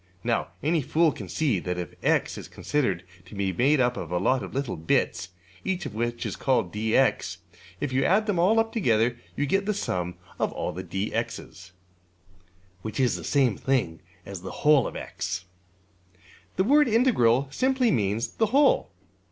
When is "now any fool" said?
0.23-1.11